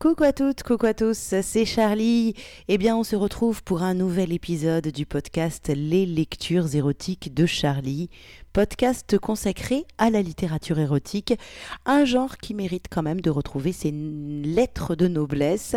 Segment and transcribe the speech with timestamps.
[0.00, 2.32] Coucou à toutes, coucou à tous, c'est Charlie.
[2.68, 7.44] Eh bien, on se retrouve pour un nouvel épisode du podcast Les lectures érotiques de
[7.44, 8.08] Charlie
[8.52, 11.34] podcast consacré à la littérature érotique,
[11.86, 15.76] un genre qui mérite quand même de retrouver ses lettres de noblesse,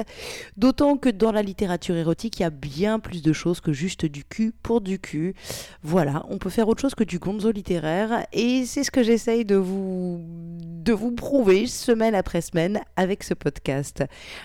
[0.57, 4.05] d'autant que dans la littérature érotique, il y a bien plus de choses que juste
[4.05, 5.35] du cul pour du cul.
[5.83, 9.45] Voilà, on peut faire autre chose que du gonzo littéraire, et c'est ce que j'essaye
[9.45, 14.03] de vous, de vous prouver semaine après semaine avec ce podcast.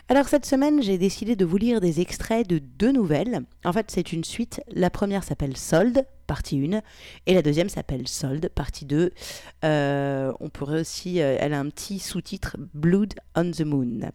[0.08, 3.40] Alors cette semaine, j'ai décidé de vous lire des extraits de deux nouvelles.
[3.64, 4.60] En fait, c'est une suite.
[4.68, 6.82] La première s'appelle Solde, partie 1,
[7.26, 9.10] et la deuxième s'appelle Sold, partie 2.
[9.64, 14.12] Euh, on pourrait aussi, euh, elle a un petit sous-titre Blood on the Moon.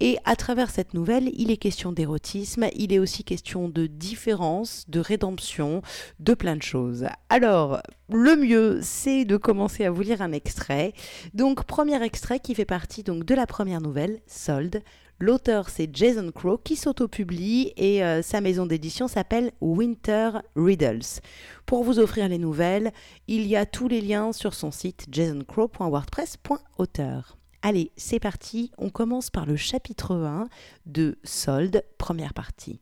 [0.00, 4.86] Et à travers cette nouvelle, il est question d'érotisme, il est aussi question de différence,
[4.88, 5.82] de rédemption,
[6.20, 7.04] de plein de choses.
[7.28, 10.92] Alors, le mieux, c'est de commencer à vous lire un extrait.
[11.32, 14.82] Donc, premier extrait qui fait partie donc de la première nouvelle, Sold.
[15.20, 21.20] L'auteur, c'est Jason Crow qui s'auto-publie et euh, sa maison d'édition s'appelle Winter Riddles.
[21.66, 22.92] Pour vous offrir les nouvelles,
[23.28, 27.38] il y a tous les liens sur son site jasoncrow.wordpress.auteur.
[27.62, 30.48] Allez, c'est parti, on commence par le chapitre 1
[30.84, 32.80] de Sold, première partie.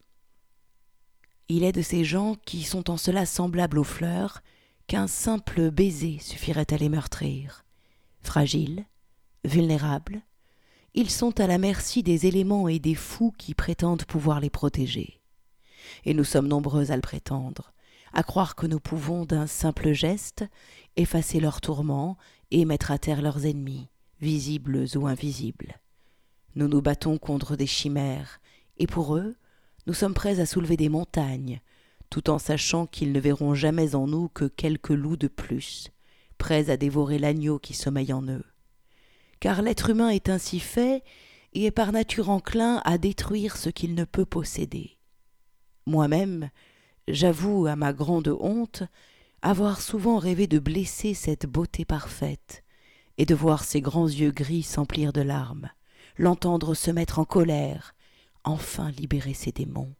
[1.48, 4.42] Il est de ces gens qui sont en cela semblables aux fleurs
[4.86, 7.64] qu'un simple baiser suffirait à les meurtrir.
[8.20, 8.84] Fragiles,
[9.44, 10.22] vulnérables,
[10.94, 15.20] ils sont à la merci des éléments et des fous qui prétendent pouvoir les protéger.
[16.04, 17.72] Et nous sommes nombreux à le prétendre,
[18.12, 20.44] à croire que nous pouvons d'un simple geste
[20.96, 22.18] effacer leurs tourments
[22.50, 23.88] et mettre à terre leurs ennemis,
[24.20, 25.80] visibles ou invisibles.
[26.54, 28.40] Nous nous battons contre des chimères,
[28.76, 29.36] et pour eux,
[29.86, 31.60] nous sommes prêts à soulever des montagnes,
[32.12, 35.88] tout en sachant qu'ils ne verront jamais en nous que quelques loups de plus,
[36.38, 38.44] prêts à dévorer l'agneau qui sommeille en eux
[39.42, 41.02] car l'être humain est ainsi fait
[41.52, 44.98] et est par nature enclin à détruire ce qu'il ne peut posséder.
[45.84, 46.48] Moi-même,
[47.08, 48.84] j'avoue à ma grande honte
[49.42, 52.62] avoir souvent rêvé de blesser cette beauté parfaite,
[53.18, 55.70] et de voir ses grands yeux gris s'emplir de larmes,
[56.18, 57.96] l'entendre se mettre en colère,
[58.44, 59.92] enfin libérer ses démons.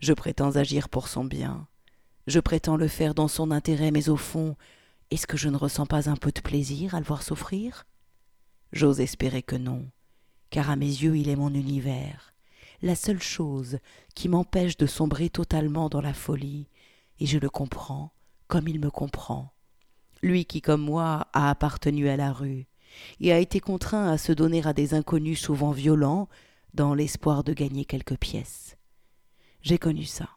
[0.00, 1.66] Je prétends agir pour son bien,
[2.28, 4.54] je prétends le faire dans son intérêt, mais au fond,
[5.10, 7.86] est-ce que je ne ressens pas un peu de plaisir à le voir souffrir?
[8.70, 9.90] J'ose espérer que non,
[10.50, 12.34] car à mes yeux il est mon univers,
[12.82, 13.78] la seule chose
[14.14, 16.68] qui m'empêche de sombrer totalement dans la folie,
[17.18, 18.12] et je le comprends
[18.46, 19.52] comme il me comprend.
[20.22, 22.66] Lui qui, comme moi, a appartenu à la rue,
[23.20, 26.28] et a été contraint à se donner à des inconnus souvent violents,
[26.74, 28.77] dans l'espoir de gagner quelques pièces.
[29.62, 30.28] J'ai connu ça.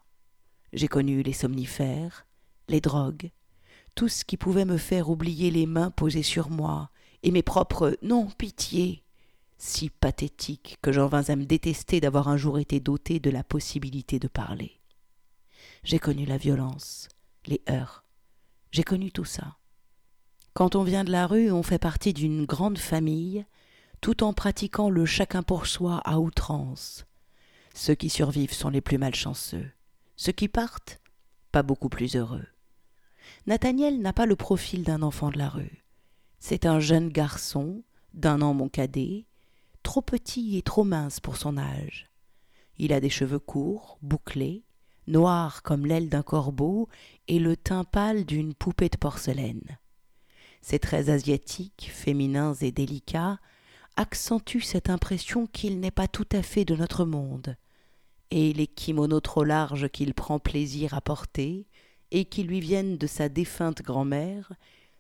[0.73, 2.25] J'ai connu les somnifères,
[2.67, 3.31] les drogues,
[3.95, 6.89] tout ce qui pouvait me faire oublier les mains posées sur moi,
[7.23, 9.03] et mes propres non pitié,
[9.57, 13.43] si pathétiques que j'en vins à me détester d'avoir un jour été doté de la
[13.43, 14.79] possibilité de parler.
[15.83, 17.09] J'ai connu la violence,
[17.45, 18.03] les heurts,
[18.71, 19.57] j'ai connu tout ça.
[20.53, 23.45] Quand on vient de la rue, on fait partie d'une grande famille,
[24.00, 27.06] tout en pratiquant le chacun pour soi à outrance.
[27.73, 29.69] Ceux qui survivent sont les plus malchanceux,
[30.15, 31.01] ceux qui partent,
[31.51, 32.45] pas beaucoup plus heureux.
[33.47, 35.83] Nathaniel n'a pas le profil d'un enfant de la rue.
[36.39, 37.83] C'est un jeune garçon,
[38.13, 39.25] d'un an mon cadet,
[39.83, 42.09] trop petit et trop mince pour son âge.
[42.77, 44.63] Il a des cheveux courts, bouclés,
[45.07, 46.89] noirs comme l'aile d'un corbeau
[47.27, 49.77] et le teint pâle d'une poupée de porcelaine.
[50.62, 53.39] Ses traits asiatiques, féminins et délicats
[53.95, 57.55] accentuent cette impression qu'il n'est pas tout à fait de notre monde,
[58.31, 61.67] et les kimonos trop larges qu'il prend plaisir à porter,
[62.11, 64.53] et qui lui viennent de sa défunte grand-mère,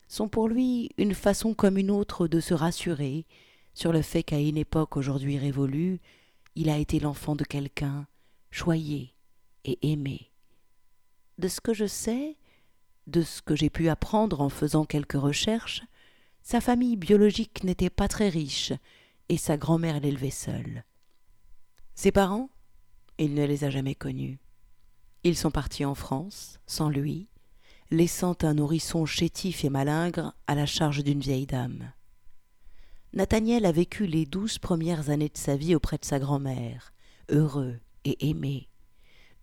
[0.07, 3.25] sont pour lui une façon comme une autre de se rassurer
[3.73, 6.01] sur le fait qu'à une époque aujourd'hui révolue,
[6.55, 8.07] il a été l'enfant de quelqu'un,
[8.49, 9.13] choyé
[9.63, 10.31] et aimé.
[11.37, 12.37] De ce que je sais,
[13.07, 15.83] de ce que j'ai pu apprendre en faisant quelques recherches,
[16.43, 18.73] sa famille biologique n'était pas très riche
[19.29, 20.83] et sa grand-mère l'élevait seule.
[21.95, 22.49] Ses parents,
[23.17, 24.39] il ne les a jamais connus.
[25.23, 27.27] Ils sont partis en France, sans lui,
[27.91, 31.91] laissant un nourrisson chétif et malingre à la charge d'une vieille dame.
[33.13, 36.93] Nathaniel a vécu les douze premières années de sa vie auprès de sa grand-mère,
[37.29, 38.69] heureux et aimé,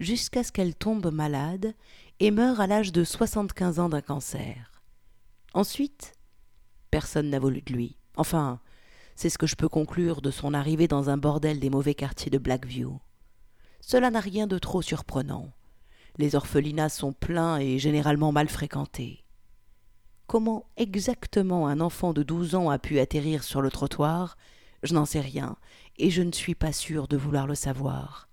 [0.00, 1.74] jusqu'à ce qu'elle tombe malade
[2.18, 4.82] et meure à l'âge de soixante-quinze ans d'un cancer.
[5.52, 6.14] Ensuite,
[6.90, 7.96] personne n'a voulu de lui.
[8.16, 8.60] Enfin,
[9.14, 12.30] c'est ce que je peux conclure de son arrivée dans un bordel des mauvais quartiers
[12.30, 13.00] de Blackview.
[13.80, 15.52] Cela n'a rien de trop surprenant.
[16.18, 19.24] Les orphelinats sont pleins et généralement mal fréquentés.
[20.26, 24.36] Comment exactement un enfant de douze ans a pu atterrir sur le trottoir,
[24.82, 25.56] je n'en sais rien,
[25.96, 28.28] et je ne suis pas sûr de vouloir le savoir.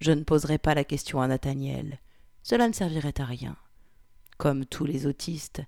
[0.00, 2.00] Je ne poserai pas la question à Nathaniel.
[2.42, 3.56] Cela ne servirait à rien.
[4.38, 5.62] Comme tous les autistes,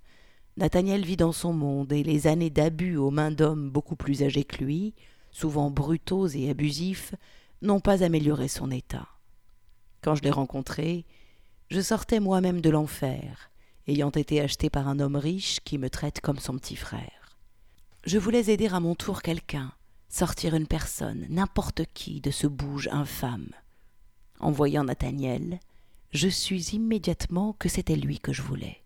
[0.57, 4.45] Nathaniel vit dans son monde, et les années d'abus aux mains d'hommes beaucoup plus âgés
[4.45, 4.95] que lui,
[5.31, 7.15] souvent brutaux et abusifs,
[7.63, 9.09] n'ont pas amélioré son état.
[10.03, 11.07] Quand je l'ai rencontré,
[11.71, 13.51] je sortais moi-même de l'enfer,
[13.87, 17.39] ayant été acheté par un homme riche qui me traite comme son petit frère.
[18.05, 19.73] Je voulais aider à mon tour quelqu'un,
[20.09, 23.51] sortir une personne, n'importe qui, de ce bouge infâme.
[24.39, 25.61] En voyant Nathaniel,
[26.11, 28.81] je sus immédiatement que c'était lui que je voulais.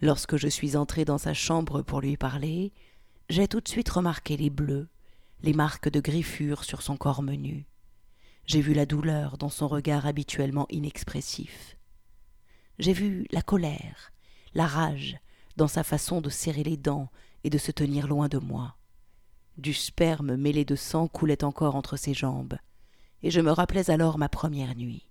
[0.00, 2.72] Lorsque je suis entré dans sa chambre pour lui parler,
[3.28, 4.88] j'ai tout de suite remarqué les bleus,
[5.42, 7.66] les marques de griffures sur son corps menu.
[8.46, 11.76] J'ai vu la douleur dans son regard habituellement inexpressif.
[12.78, 14.12] J'ai vu la colère,
[14.54, 15.18] la rage
[15.56, 17.10] dans sa façon de serrer les dents
[17.42, 18.76] et de se tenir loin de moi.
[19.56, 22.56] Du sperme mêlé de sang coulait encore entre ses jambes,
[23.22, 25.08] et je me rappelais alors ma première nuit.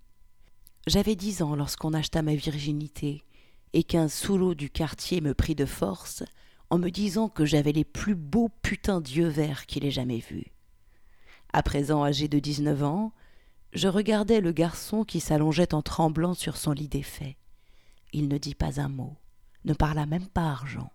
[0.88, 3.26] J'avais dix ans lorsqu'on acheta ma virginité,
[3.74, 6.24] et qu'un soulot du quartier me prit de force
[6.70, 10.52] en me disant que j'avais les plus beaux putains d'yeux verts qu'il ait jamais vus.
[11.54, 13.14] À présent âgé de dix-neuf ans,
[13.74, 17.38] je regardais le garçon qui s'allongeait en tremblant sur son lit défait.
[18.14, 19.16] Il ne dit pas un mot,
[19.66, 20.92] ne parla même pas argent.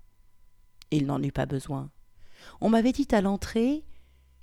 [0.91, 1.91] Il n'en eut pas besoin.
[2.61, 3.85] On m'avait dit à l'entrée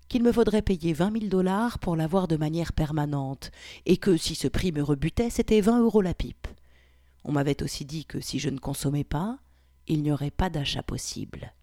[0.08, 3.52] qu'il me faudrait payer vingt mille dollars pour l'avoir de manière permanente,
[3.86, 6.48] et que si ce prix me rebutait, c'était vingt euros la pipe.
[7.24, 9.40] On m'avait aussi dit que si je ne consommais pas,
[9.88, 11.54] il n'y aurait pas d'achat possible.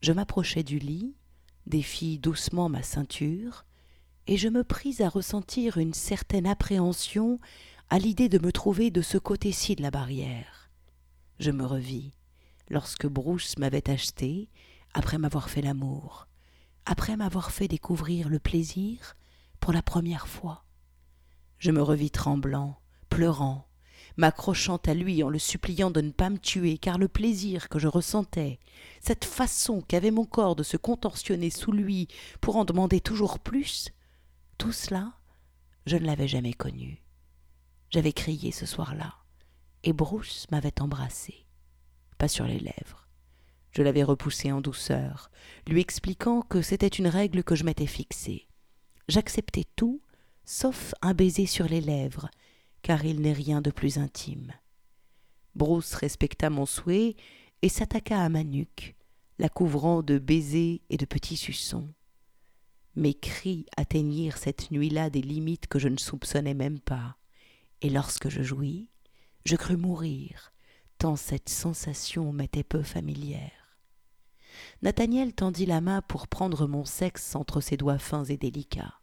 [0.00, 1.14] Je m'approchai du lit,
[1.66, 3.64] défis doucement ma ceinture,
[4.26, 7.40] et je me pris à ressentir une certaine appréhension
[7.90, 10.70] à l'idée de me trouver de ce côté-ci de la barrière.
[11.38, 12.12] Je me revis
[12.70, 14.48] lorsque Bruce m'avait acheté
[14.94, 16.28] après m'avoir fait l'amour,
[16.86, 19.16] après m'avoir fait découvrir le plaisir
[19.60, 20.64] pour la première fois.
[21.58, 22.78] Je me revis tremblant,
[23.08, 23.66] pleurant,
[24.16, 27.78] m'accrochant à lui en le suppliant de ne pas me tuer, car le plaisir que
[27.78, 28.58] je ressentais,
[29.00, 32.08] cette façon qu'avait mon corps de se contorsionner sous lui
[32.40, 33.90] pour en demander toujours plus,
[34.58, 35.14] tout cela,
[35.86, 37.02] je ne l'avais jamais connu.
[37.90, 39.14] J'avais crié ce soir-là,
[39.82, 41.46] et Bruce m'avait embrassé,
[42.18, 43.08] pas sur les lèvres.
[43.72, 45.30] Je l'avais repoussé en douceur,
[45.66, 48.48] lui expliquant que c'était une règle que je m'étais fixée.
[49.08, 50.00] J'acceptais tout,
[50.44, 52.30] sauf un baiser sur les lèvres,
[52.84, 54.52] car il n'est rien de plus intime.
[55.54, 57.16] Bruce respecta mon souhait
[57.62, 58.94] et s'attaqua à ma nuque,
[59.38, 61.88] la couvrant de baisers et de petits suçons.
[62.94, 67.16] Mes cris atteignirent cette nuit-là des limites que je ne soupçonnais même pas
[67.80, 68.90] et lorsque je jouis,
[69.46, 70.52] je crus mourir,
[70.98, 73.78] tant cette sensation m'était peu familière.
[74.82, 79.00] Nathaniel tendit la main pour prendre mon sexe entre ses doigts fins et délicats.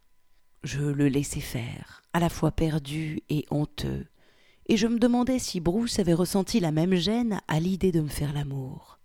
[0.64, 4.06] Je le laissai faire, à la fois perdu et honteux,
[4.66, 8.08] et je me demandais si Bruce avait ressenti la même gêne à l'idée de me
[8.08, 9.00] faire l'amour.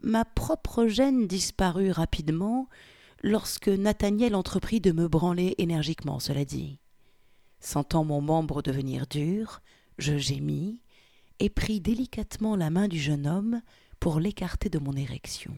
[0.00, 2.68] Ma propre gêne disparut rapidement
[3.22, 6.78] lorsque Nathaniel entreprit de me branler énergiquement, cela dit.
[7.60, 9.62] Sentant mon membre devenir dur,
[9.96, 10.80] je gémis
[11.40, 13.62] et pris délicatement la main du jeune homme
[14.00, 15.56] pour l'écarter de mon érection.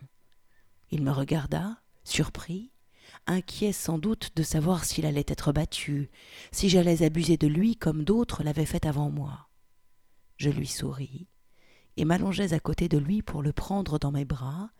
[0.90, 2.70] Il me regarda, surpris,
[3.26, 6.10] inquiet sans doute de savoir s'il allait être battu,
[6.52, 9.48] si j'allais abuser de lui comme d'autres l'avaient fait avant moi.
[10.36, 11.28] Je lui souris
[11.96, 14.70] et m'allongeais à côté de lui pour le prendre dans mes bras,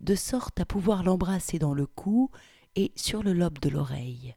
[0.00, 2.30] de sorte à pouvoir l'embrasser dans le cou
[2.74, 4.36] et sur le lobe de l'oreille.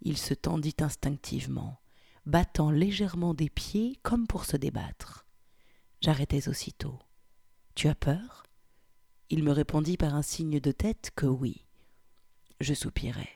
[0.00, 1.80] Il se tendit instinctivement,
[2.26, 5.26] battant légèrement des pieds comme pour se débattre.
[6.00, 6.98] J'arrêtais aussitôt.
[7.74, 8.44] Tu as peur?
[9.30, 11.63] Il me répondit par un signe de tête que oui.
[12.60, 13.28] Je soupirai.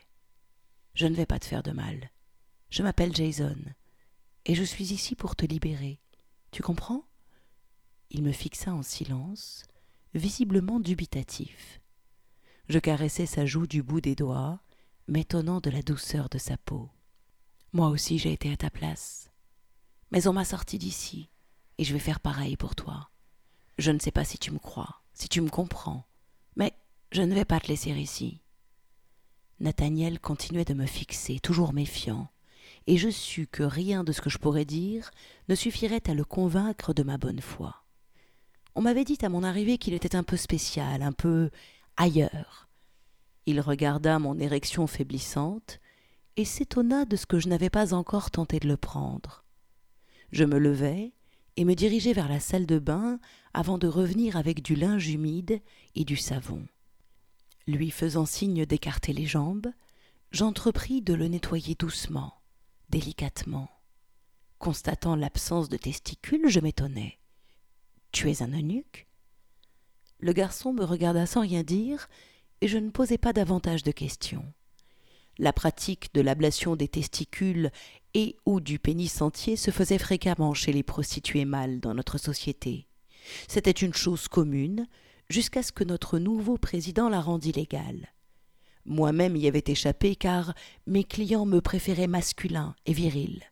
[0.93, 2.11] Je ne vais pas te faire de mal.
[2.69, 3.57] Je m'appelle Jason,
[4.45, 5.99] et je suis ici pour te libérer.
[6.51, 7.03] Tu comprends?
[8.11, 9.65] Il me fixa en silence,
[10.13, 11.81] visiblement dubitatif.
[12.67, 14.61] Je caressai sa joue du bout des doigts,
[15.07, 16.89] m'étonnant de la douceur de sa peau.
[17.73, 19.31] Moi aussi j'ai été à ta place.
[20.11, 21.29] Mais on m'a sorti d'ici,
[21.77, 23.09] et je vais faire pareil pour toi.
[23.77, 26.07] Je ne sais pas si tu me crois, si tu me comprends,
[26.55, 26.73] mais
[27.11, 28.41] je ne vais pas te laisser ici.
[29.59, 32.29] Nathaniel continuait de me fixer, toujours méfiant,
[32.87, 35.11] et je sus que rien de ce que je pourrais dire
[35.49, 37.83] ne suffirait à le convaincre de ma bonne foi.
[38.75, 41.49] On m'avait dit à mon arrivée qu'il était un peu spécial, un peu
[41.97, 42.69] ailleurs.
[43.45, 45.79] Il regarda mon érection faiblissante
[46.37, 49.43] et s'étonna de ce que je n'avais pas encore tenté de le prendre.
[50.31, 51.13] Je me levai
[51.57, 53.19] et me dirigeai vers la salle de bain
[53.53, 55.61] avant de revenir avec du linge humide
[55.95, 56.65] et du savon.
[57.69, 59.67] Lui faisant signe d'écarter les jambes,
[60.31, 62.33] j'entrepris de le nettoyer doucement,
[62.89, 63.69] délicatement.
[64.57, 67.19] Constatant l'absence de testicules, je m'étonnai.
[68.11, 69.07] Tu es un eunuque?
[70.17, 72.09] Le garçon me regarda sans rien dire,
[72.61, 74.51] et je ne posai pas davantage de questions.
[75.37, 77.69] La pratique de l'ablation des testicules
[78.15, 82.87] et ou du pénis entier se faisait fréquemment chez les prostituées mâles dans notre société.
[83.47, 84.87] C'était une chose commune,
[85.29, 88.13] jusqu'à ce que notre nouveau président la rendît légale.
[88.85, 90.53] Moi-même y avais échappé car
[90.87, 93.43] mes clients me préféraient masculin et viril.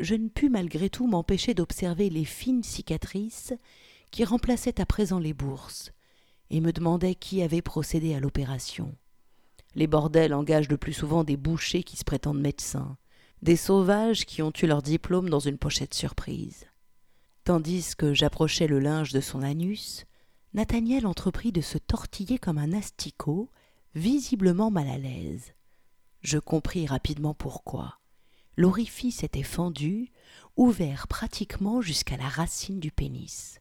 [0.00, 3.52] Je ne pus malgré tout m'empêcher d'observer les fines cicatrices
[4.10, 5.92] qui remplaçaient à présent les bourses,
[6.48, 8.96] et me demandais qui avait procédé à l'opération.
[9.76, 12.96] Les bordels engagent le plus souvent des bouchers qui se prétendent médecins,
[13.42, 16.66] des sauvages qui ont eu leur diplôme dans une pochette surprise.
[17.44, 20.06] Tandis que j'approchais le linge de son anus,
[20.52, 23.50] Nathaniel entreprit de se tortiller comme un asticot,
[23.94, 25.54] visiblement mal à l'aise.
[26.22, 28.00] Je compris rapidement pourquoi.
[28.56, 30.12] L'orifice était fendu,
[30.56, 33.60] ouvert pratiquement jusqu'à la racine du pénis.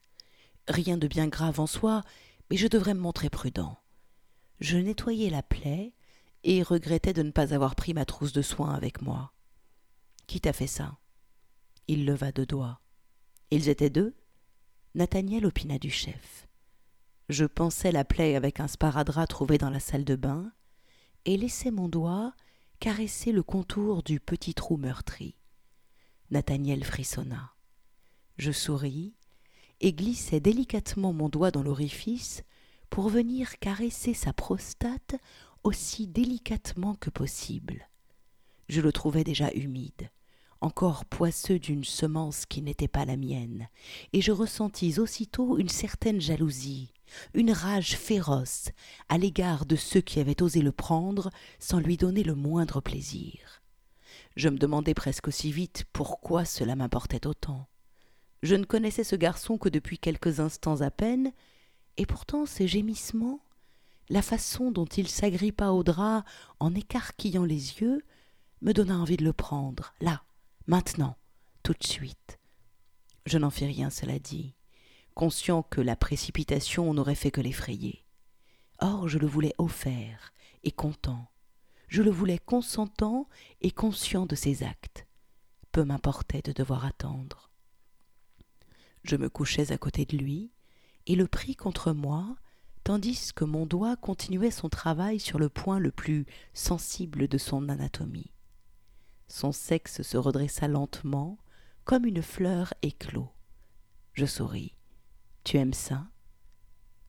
[0.68, 2.04] Rien de bien grave en soi,
[2.50, 3.78] mais je devrais me montrer prudent.
[4.60, 5.94] Je nettoyai la plaie
[6.44, 9.32] et regrettais de ne pas avoir pris ma trousse de soins avec moi.
[10.28, 10.98] Qui t'a fait ça?
[11.88, 12.82] Il leva deux doigts.
[13.52, 14.16] Ils étaient deux
[14.96, 16.49] Nathaniel opina du chef.
[17.30, 20.52] Je pensais la plaie avec un sparadrap trouvé dans la salle de bain
[21.26, 22.34] et laissai mon doigt
[22.80, 25.36] caresser le contour du petit trou meurtri.
[26.32, 27.54] Nathaniel frissonna.
[28.38, 29.14] Je souris
[29.80, 32.42] et glissai délicatement mon doigt dans l'orifice
[32.90, 35.16] pour venir caresser sa prostate
[35.64, 37.90] aussi délicatement que possible.
[38.70, 40.10] Je le trouvais déjà humide,
[40.62, 43.70] encore poisseux d'une semence qui n'était pas la mienne,
[44.14, 46.94] et je ressentis aussitôt une certaine jalousie,
[47.34, 48.70] une rage féroce
[49.08, 53.62] à l'égard de ceux qui avaient osé le prendre sans lui donner le moindre plaisir.
[54.36, 57.68] Je me demandais presque aussi vite pourquoi cela m'importait autant.
[58.44, 61.32] Je ne connaissais ce garçon que depuis quelques instants à peine,
[61.98, 63.42] et pourtant ses gémissements
[64.10, 66.24] la façon dont il s'agrippa au drap
[66.60, 68.02] en écarquillant les yeux
[68.62, 70.24] me donna envie de le prendre, là,
[70.70, 71.18] maintenant,
[71.64, 72.40] tout de suite.
[73.26, 74.54] Je n'en fis rien, cela dit,
[75.16, 78.06] conscient que la précipitation n'aurait fait que l'effrayer.
[78.78, 80.32] Or, je le voulais offert
[80.64, 81.28] et content.
[81.88, 83.28] Je le voulais consentant
[83.62, 85.08] et conscient de ses actes.
[85.72, 87.50] Peu m'importait de devoir attendre.
[89.04, 90.52] Je me couchais à côté de lui
[91.08, 92.36] et le pris contre moi
[92.84, 97.70] tandis que mon doigt continuait son travail sur le point le plus sensible de son
[97.70, 98.32] anatomie.
[99.30, 101.38] Son sexe se redressa lentement,
[101.86, 103.30] comme une fleur éclos.
[104.14, 104.76] Je souris.
[105.44, 106.08] Tu aimes ça?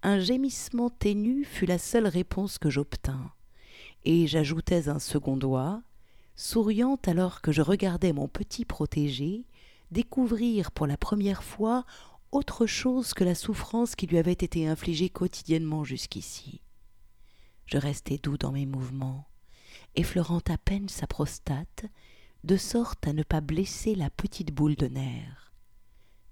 [0.03, 3.33] Un gémissement ténu fut la seule réponse que j'obtins,
[4.05, 5.83] et j'ajoutais un second doigt,
[6.37, 9.47] souriant alors que je regardais mon petit protégé
[9.91, 11.85] découvrir pour la première fois
[12.33, 16.61] autre chose que la souffrance qui lui avait été infligée quotidiennement jusqu'ici.
[17.67, 19.27] Je restai doux dans mes mouvements,
[19.97, 21.85] effleurant à peine sa prostate,
[22.45, 25.53] de sorte à ne pas blesser la petite boule de nerf.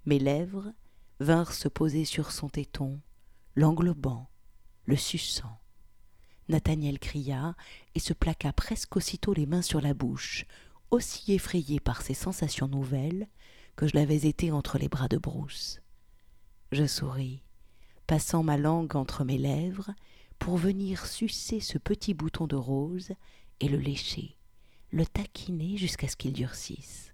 [0.05, 0.73] Mes lèvres
[1.19, 2.99] vinrent se poser sur son téton,
[3.55, 4.29] l'englobant,
[4.85, 5.59] le suçant.
[6.47, 7.55] Nathaniel cria
[7.93, 10.45] et se plaqua presque aussitôt les mains sur la bouche,
[10.89, 13.27] aussi effrayé par ces sensations nouvelles
[13.75, 15.81] que je l'avais été entre les bras de Bruce.
[16.71, 17.43] Je souris,
[18.07, 19.91] passant ma langue entre mes lèvres
[20.39, 23.11] pour venir sucer ce petit bouton de rose
[23.59, 24.35] et le lécher,
[24.91, 27.13] le taquiner jusqu'à ce qu'il durcisse.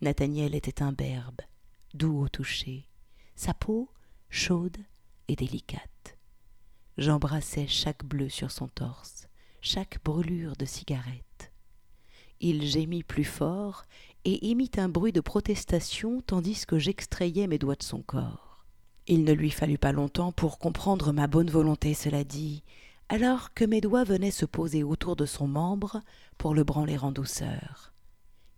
[0.00, 1.40] Nathaniel était imberbe,
[1.94, 2.88] doux au toucher,
[3.34, 3.90] sa peau
[4.30, 4.78] chaude
[5.28, 6.16] et délicate.
[6.96, 9.28] J'embrassais chaque bleu sur son torse,
[9.60, 11.52] chaque brûlure de cigarette.
[12.40, 13.84] Il gémit plus fort
[14.24, 18.64] et émit un bruit de protestation tandis que j'extrayais mes doigts de son corps.
[19.06, 22.62] Il ne lui fallut pas longtemps pour comprendre ma bonne volonté, cela dit,
[23.08, 26.02] alors que mes doigts venaient se poser autour de son membre
[26.36, 27.92] pour le branler en douceur.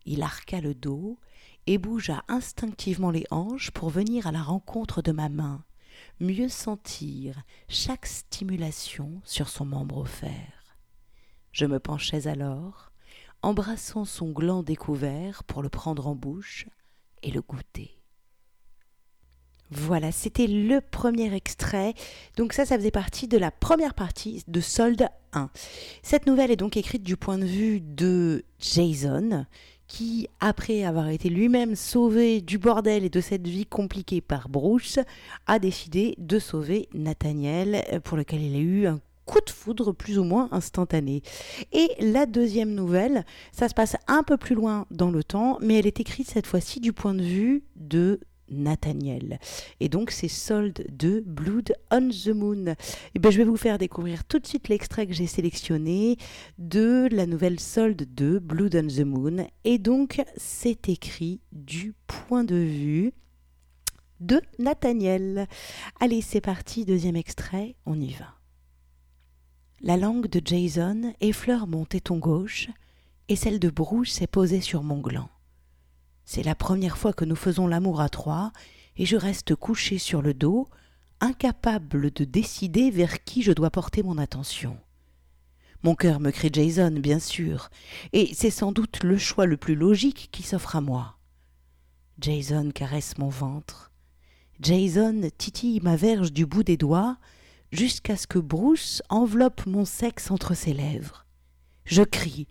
[0.04, 1.18] Il arqua le dos
[1.66, 5.64] et bougea instinctivement les hanches pour venir à la rencontre de ma main,
[6.18, 10.76] mieux sentir chaque stimulation sur son membre offert.
[11.52, 12.92] Je me penchais alors,
[13.42, 16.66] embrassant son gland découvert pour le prendre en bouche
[17.22, 17.99] et le goûter.
[19.90, 21.94] Voilà, c'était le premier extrait.
[22.36, 25.50] Donc ça, ça faisait partie de la première partie de Solde 1.
[26.04, 29.46] Cette nouvelle est donc écrite du point de vue de Jason,
[29.88, 35.00] qui, après avoir été lui-même sauvé du bordel et de cette vie compliquée par Bruce,
[35.48, 39.90] a décidé de sauver Nathaniel, euh, pour lequel il a eu un coup de foudre
[39.90, 41.22] plus ou moins instantané.
[41.72, 45.80] Et la deuxième nouvelle, ça se passe un peu plus loin dans le temps, mais
[45.80, 48.20] elle est écrite cette fois-ci du point de vue de
[48.50, 49.38] Nathaniel.
[49.80, 52.74] Et donc c'est Sold de Blood on the Moon.
[53.14, 56.16] Et ben, je vais vous faire découvrir tout de suite l'extrait que j'ai sélectionné
[56.58, 59.46] de la nouvelle Sold de Blood on the Moon.
[59.64, 63.12] Et donc c'est écrit du point de vue
[64.20, 65.46] de Nathaniel.
[65.98, 68.34] Allez, c'est parti, deuxième extrait, on y va.
[69.80, 72.68] La langue de Jason effleure mon téton gauche
[73.28, 75.30] et celle de Bruce est posée sur mon gland.
[76.24, 78.52] C'est la première fois que nous faisons l'amour à trois,
[78.96, 80.68] et je reste couché sur le dos,
[81.20, 84.78] incapable de décider vers qui je dois porter mon attention.
[85.82, 87.70] Mon cœur me crie Jason, bien sûr,
[88.12, 91.16] et c'est sans doute le choix le plus logique qui s'offre à moi.
[92.20, 93.90] Jason caresse mon ventre.
[94.60, 97.16] Jason titille ma verge du bout des doigts
[97.72, 101.24] jusqu'à ce que Bruce enveloppe mon sexe entre ses lèvres.
[101.86, 102.46] Je crie,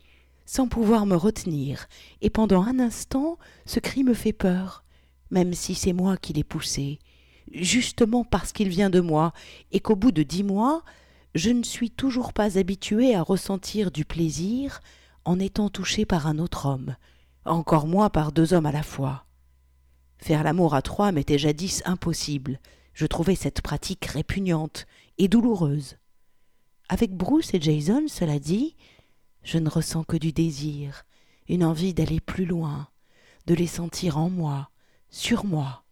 [0.50, 1.86] sans pouvoir me retenir,
[2.22, 4.84] et pendant un instant ce cri me fait peur,
[5.30, 6.98] même si c'est moi qui l'ai poussé,
[7.52, 9.32] justement parce qu'il vient de moi,
[9.72, 10.82] et qu'au bout de dix mois,
[11.36, 14.80] je ne suis toujours pas habitué à ressentir du plaisir
[15.24, 16.96] en étant touché par un autre homme,
[17.46, 19.26] encore moins par deux hommes à la fois.
[20.18, 22.60] Faire l'amour à trois m'était jadis impossible.
[22.96, 24.88] Je trouvais cette pratique répugnante
[25.20, 25.98] et douloureuse.
[26.90, 28.76] Avec Bruce et Jason, cela dit,
[29.44, 31.04] je ne ressens que du désir,
[31.48, 32.90] une envie d'aller plus loin,
[33.48, 34.70] de les sentir en moi,
[35.10, 35.84] sur moi,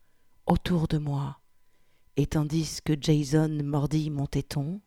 [0.46, 1.40] autour de moi.
[2.16, 4.82] Et tandis que Jason mordit mon téton,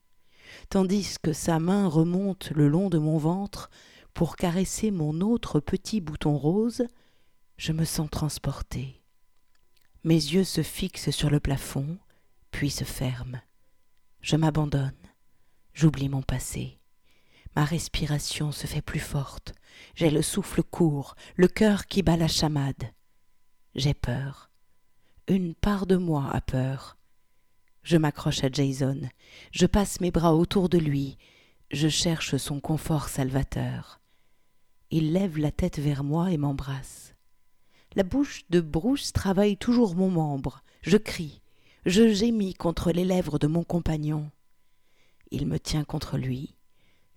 [0.68, 3.70] tandis que sa main remonte le long de mon ventre
[4.14, 6.84] pour caresser mon autre petit bouton rose,
[7.56, 9.02] je me sens transporté.
[10.02, 11.98] Mes yeux se fixent sur le plafond,
[12.50, 13.40] puis se ferment.
[14.22, 14.92] Je m'abandonne,
[15.72, 16.79] j'oublie mon passé.
[17.56, 19.54] Ma respiration se fait plus forte.
[19.94, 22.92] J'ai le souffle court, le cœur qui bat la chamade.
[23.74, 24.50] J'ai peur.
[25.28, 26.96] Une part de moi a peur.
[27.82, 29.00] Je m'accroche à Jason.
[29.52, 31.16] Je passe mes bras autour de lui.
[31.70, 34.00] Je cherche son confort salvateur.
[34.90, 37.14] Il lève la tête vers moi et m'embrasse.
[37.94, 40.62] La bouche de Bruce travaille toujours mon membre.
[40.82, 41.42] Je crie.
[41.86, 44.30] Je gémis contre les lèvres de mon compagnon.
[45.30, 46.54] Il me tient contre lui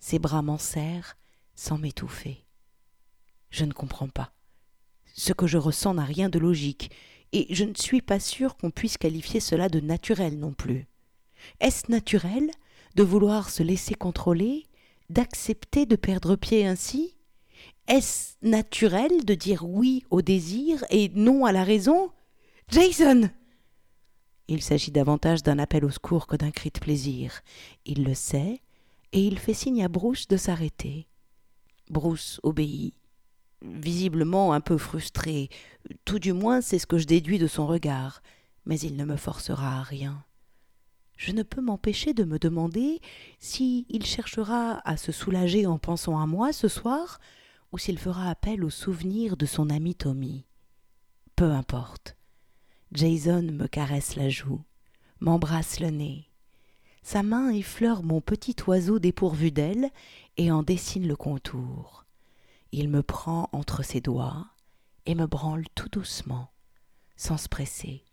[0.04, 1.16] ses bras m'enserrent
[1.54, 2.44] sans m'étouffer.
[3.48, 4.34] Je ne comprends pas.
[5.14, 6.90] Ce que je ressens n'a rien de logique,
[7.32, 10.86] et je ne suis pas sûr qu'on puisse qualifier cela de naturel non plus.
[11.58, 12.50] Est-ce naturel
[12.96, 14.66] de vouloir se laisser contrôler,
[15.08, 17.16] d'accepter de perdre pied ainsi?
[17.88, 22.12] Est-ce naturel de dire oui au désir et non à la raison?
[22.68, 23.30] Jason
[24.48, 27.40] Il s'agit davantage d'un appel au secours que d'un cri de plaisir.
[27.86, 28.60] Il le sait,
[29.14, 31.06] et il fait signe à Bruce de s'arrêter.
[31.88, 32.94] Bruce obéit,
[33.62, 35.48] visiblement un peu frustré,
[36.04, 38.22] tout du moins c'est ce que je déduis de son regard,
[38.66, 40.24] mais il ne me forcera à rien.
[41.16, 43.00] Je ne peux m'empêcher de me demander
[43.38, 47.20] si il cherchera à se soulager en pensant à moi ce soir,
[47.70, 50.44] ou s'il fera appel au souvenir de son ami Tommy.
[51.36, 52.16] Peu importe.
[52.90, 54.64] Jason me caresse la joue,
[55.20, 56.28] m'embrasse le nez,
[57.04, 59.90] sa main effleure mon petit oiseau dépourvu d'ailes
[60.38, 62.04] et en dessine le contour.
[62.72, 64.48] Il me prend entre ses doigts
[65.06, 66.50] et me branle tout doucement,
[67.16, 68.04] sans se presser.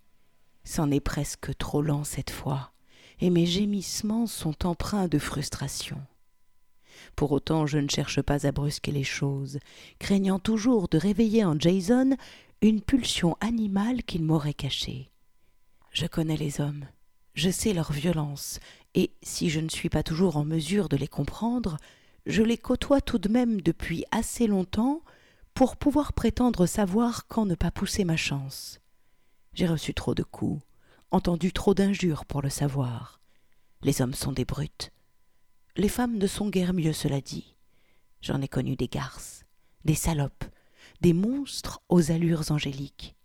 [0.65, 2.73] C'en est presque trop lent cette fois,
[3.19, 5.99] et mes gémissements sont empreints de frustration.
[7.15, 9.59] Pour autant, je ne cherche pas à brusquer les choses,
[9.99, 12.15] craignant toujours de réveiller en Jason
[12.61, 15.11] une pulsion animale qu'il m'aurait cachée.
[15.91, 16.85] Je connais les hommes,
[17.33, 18.59] Je sais leur violence,
[18.93, 21.77] et si je ne suis pas toujours en mesure de les comprendre,
[22.25, 25.01] je les côtoie tout de même depuis assez longtemps
[25.53, 28.79] pour pouvoir prétendre savoir quand ne pas pousser ma chance.
[29.53, 30.61] J'ai reçu trop de coups,
[31.09, 33.21] entendu trop d'injures pour le savoir.
[33.81, 34.91] Les hommes sont des brutes.
[35.77, 37.55] Les femmes ne sont guère mieux, cela dit.
[38.21, 39.45] J'en ai connu des garces,
[39.85, 40.45] des salopes,
[41.01, 43.15] des monstres aux allures angéliques.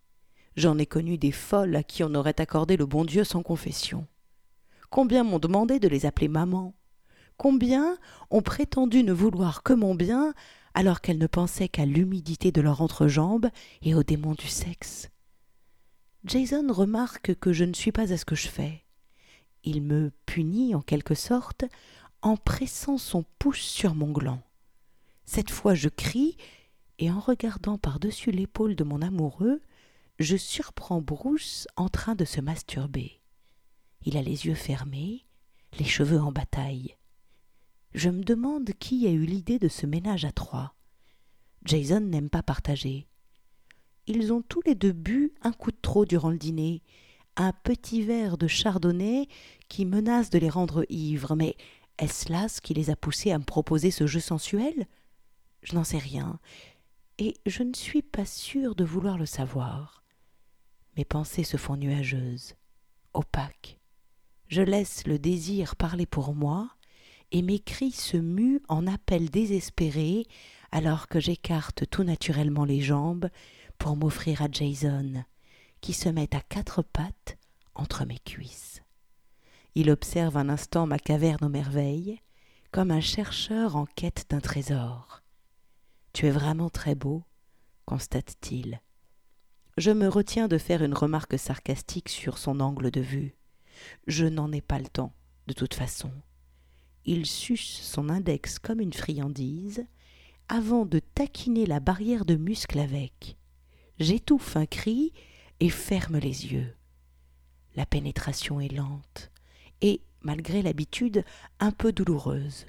[0.57, 4.07] J'en ai connu des folles à qui on aurait accordé le bon Dieu sans confession.
[4.91, 6.75] Combien m'ont demandé de les appeler maman
[7.37, 7.99] Combien
[8.31, 10.33] ont prétendu ne vouloir que mon bien
[10.75, 13.49] alors qu'elles ne pensaient qu'à l'humidité de leur entrejambe
[13.83, 15.11] et aux démons du sexe
[16.25, 18.85] Jason remarque que je ne suis pas à ce que je fais.
[19.65, 21.65] Il me punit en quelque sorte
[22.21, 24.43] en pressant son pouce sur mon gland.
[25.25, 26.37] Cette fois je crie,
[26.99, 29.61] et en regardant par-dessus l'épaule de mon amoureux,
[30.19, 33.21] je surprends Bruce en train de se masturber.
[34.07, 35.27] Il a les yeux fermés,
[35.79, 36.97] les cheveux en bataille.
[37.93, 40.77] Je me demande qui a eu l'idée de ce ménage à trois.
[41.65, 43.09] Jason n'aime pas partager.
[44.07, 46.85] Ils ont tous les deux bu un coup de trop durant le dîner,
[47.35, 49.27] un petit verre de chardonnay
[49.69, 51.57] qui menace de les rendre ivres, mais
[51.99, 54.87] est-ce là ce qui les a poussés à me proposer ce jeu sensuel?
[55.63, 56.39] Je n'en sais rien,
[57.19, 60.05] et je ne suis pas sûre de vouloir le savoir.
[60.97, 62.55] Mes pensées se font nuageuses,
[63.13, 63.76] opaques.
[64.49, 66.71] Je laisse le désir parler pour moi,
[67.33, 70.27] et mes cris se muent en appels désespérés
[70.71, 73.29] alors que j'écarte tout naturellement les jambes
[73.79, 75.25] pour m'offrir à Jason,
[75.81, 77.37] qui se met à quatre pattes
[77.75, 78.83] entre mes cuisses.
[79.75, 82.21] Il observe un instant ma caverne aux merveilles,
[82.71, 85.23] comme un chercheur en quête d'un trésor.
[86.13, 87.25] Tu es vraiment très beau,
[87.85, 88.81] constate-t-il.
[89.77, 93.37] Je me retiens de faire une remarque sarcastique sur son angle de vue.
[94.07, 95.13] Je n'en ai pas le temps,
[95.47, 96.11] de toute façon.
[97.05, 99.87] Il suce son index comme une friandise,
[100.49, 103.37] avant de taquiner la barrière de muscles avec.
[103.99, 105.13] J'étouffe un cri
[105.61, 106.75] et ferme les yeux.
[107.75, 109.31] La pénétration est lente
[109.81, 111.25] et, malgré l'habitude,
[111.61, 112.67] un peu douloureuse.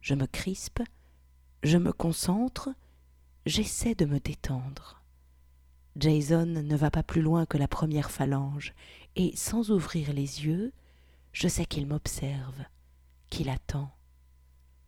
[0.00, 0.82] Je me crispe,
[1.62, 2.70] je me concentre,
[3.46, 5.01] j'essaie de me détendre.
[5.96, 8.74] Jason ne va pas plus loin que la première phalange,
[9.16, 10.72] et sans ouvrir les yeux,
[11.32, 12.64] je sais qu'il m'observe,
[13.30, 13.90] qu'il attend.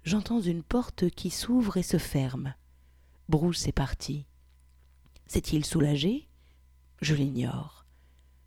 [0.03, 2.55] J'entends une porte qui s'ouvre et se ferme.
[3.29, 4.27] Bruce est parti.
[5.27, 6.29] S'est-il soulagé?
[7.01, 7.87] Je l'ignore.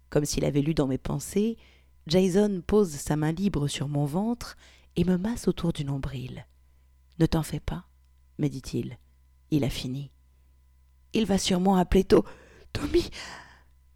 [0.09, 1.57] Comme s'il avait lu dans mes pensées,
[2.05, 4.55] Jason pose sa main libre sur mon ventre
[4.95, 6.45] et me masse autour du nombril.
[7.19, 7.85] Ne t'en fais pas,
[8.39, 8.97] me dit-il.
[9.51, 10.11] Il a fini.
[11.13, 12.23] Il va sûrement appeler To.
[12.77, 13.09] Tommy.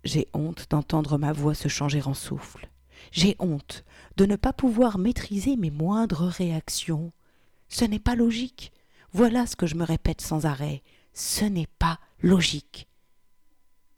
[0.03, 2.69] J'ai honte d'entendre ma voix se changer en souffle.
[3.11, 3.83] J'ai honte
[4.17, 7.11] de ne pas pouvoir maîtriser mes moindres réactions.
[7.69, 8.71] Ce n'est pas logique.
[9.13, 10.83] Voilà ce que je me répète sans arrêt.
[11.13, 12.87] Ce n'est pas logique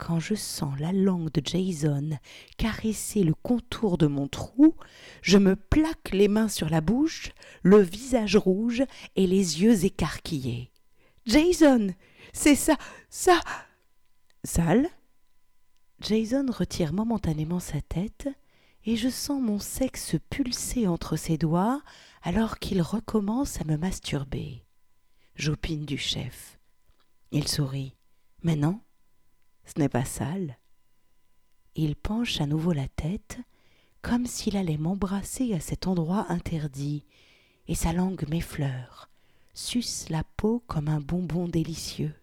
[0.04, 2.10] quand je sens la langue de Jason
[2.58, 4.76] caresser le contour de mon trou,
[5.22, 8.84] je me plaque les mains sur la bouche, le visage rouge
[9.16, 10.72] et les yeux écarquillés.
[11.26, 11.94] Jason,
[12.34, 12.76] c'est ça,
[13.10, 13.40] ça.
[14.46, 14.90] Sale
[16.02, 18.28] Jason retire momentanément sa tête
[18.84, 21.82] et je sens mon sexe pulser entre ses doigts
[22.22, 24.66] alors qu'il recommence à me masturber.
[25.36, 26.60] J'opine du chef.
[27.32, 27.96] Il sourit.
[28.44, 28.82] Mais non,
[29.64, 30.58] ce n'est pas sale.
[31.76, 33.40] Il penche à nouveau la tête,
[34.02, 37.06] comme s'il allait m'embrasser à cet endroit interdit,
[37.70, 39.10] et sa langue m'effleure,
[39.54, 42.14] suce la peau comme un bonbon délicieux,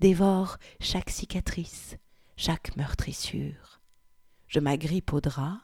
[0.00, 1.96] dévore chaque cicatrice,
[2.36, 3.80] chaque meurtrissure.
[4.48, 5.60] Je m'agrippe au drap,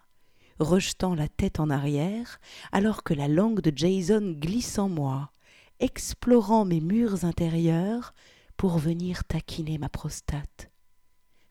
[0.59, 2.41] rejetant la tête en arrière,
[2.73, 5.33] alors que la langue de Jason glisse en moi,
[5.79, 8.15] explorant mes murs intérieurs
[8.57, 10.71] pour venir taquiner ma prostate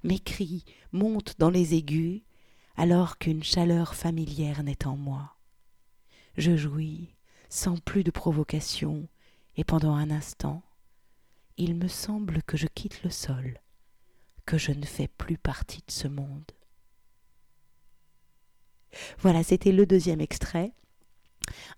[0.03, 2.21] mes cris montent dans les aigus
[2.75, 5.35] alors qu'une chaleur familière naît en moi.
[6.37, 7.15] Je jouis
[7.49, 9.09] sans plus de provocation,
[9.57, 10.61] et pendant un instant,
[11.59, 13.59] il me semble que je quitte le sol,
[14.45, 16.49] que je ne fais plus partie de ce monde.
[19.19, 20.71] Voilà, c'était le deuxième extrait.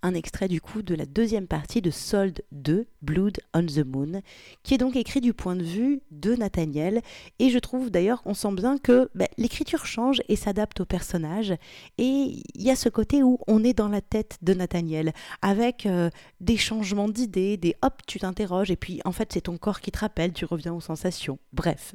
[0.02, 4.22] Un extrait du coup de la deuxième partie de Sold 2, Blood on the Moon,
[4.64, 7.02] qui est donc écrit du point de vue de Nathaniel.
[7.40, 11.54] Et je trouve d'ailleurs, on sent bien que ben, l'écriture change et s'adapte au personnage.
[11.98, 15.86] Et il y a ce côté où on est dans la tête de Nathaniel, avec
[15.86, 19.82] euh, des changements d'idées, des hop, tu t'interroges, et puis en fait c'est ton corps
[19.82, 21.40] qui te rappelle, tu reviens aux sensations.
[21.54, 21.94] Bref.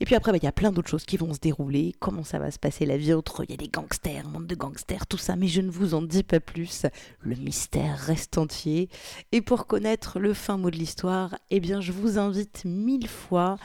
[0.00, 2.24] Et puis après, ben, il y a plein d'autres choses qui vont se dérouler, comment
[2.24, 5.06] ça va se passer la vie autre, il y a des gangsters, monde de gangsters,
[5.06, 6.86] tout ça, mais je ne vous en dis pas plus
[7.20, 8.88] le mystère reste entier.
[9.32, 13.56] Et pour connaître le fin mot de l'histoire, eh bien, je vous invite mille fois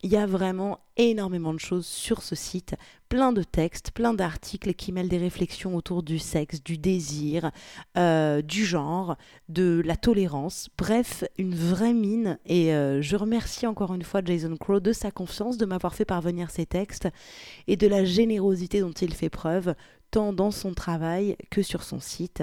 [0.03, 2.77] il y a vraiment énormément de choses sur ce site,
[3.09, 7.51] plein de textes, plein d'articles qui mêlent des réflexions autour du sexe, du désir,
[7.97, 9.17] euh, du genre,
[9.49, 10.69] de la tolérance.
[10.77, 12.39] Bref, une vraie mine.
[12.47, 16.05] Et euh, je remercie encore une fois Jason Crow de sa confiance, de m'avoir fait
[16.05, 17.09] parvenir ces textes
[17.67, 19.75] et de la générosité dont il fait preuve,
[20.11, 22.43] tant dans son travail que sur son site.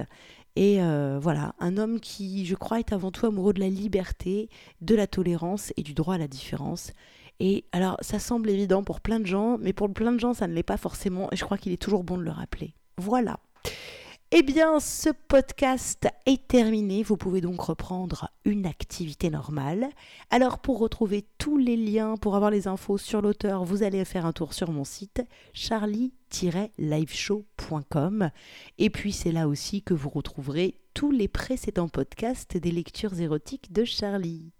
[0.55, 4.49] Et euh, voilà, un homme qui, je crois, est avant tout amoureux de la liberté,
[4.81, 6.91] de la tolérance et du droit à la différence.
[7.39, 10.47] Et alors, ça semble évident pour plein de gens, mais pour plein de gens, ça
[10.47, 12.73] ne l'est pas forcément, et je crois qu'il est toujours bon de le rappeler.
[12.97, 13.39] Voilà.
[14.37, 17.03] Eh bien, ce podcast est terminé.
[17.03, 19.87] Vous pouvez donc reprendre une activité normale.
[20.29, 24.25] Alors, pour retrouver tous les liens, pour avoir les infos sur l'auteur, vous allez faire
[24.25, 28.29] un tour sur mon site charlie-liveshow.com.
[28.77, 33.71] Et puis, c'est là aussi que vous retrouverez tous les précédents podcasts des lectures érotiques
[33.71, 34.51] de Charlie.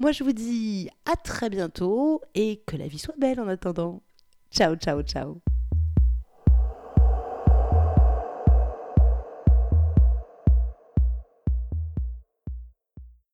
[0.00, 4.02] Moi, je vous dis à très bientôt et que la vie soit belle en attendant.
[4.50, 5.40] Ciao, ciao, ciao.